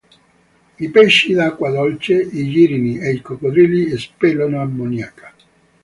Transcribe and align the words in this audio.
I 0.77 0.87
pesci 0.95 1.33
d'acqua 1.39 1.69
dolce, 1.75 2.15
i 2.39 2.47
girini 2.49 2.97
e 2.97 3.13
i 3.13 3.21
coccodrilli 3.21 3.87
espellono 4.01 4.59
ammoniaca. 4.59 5.31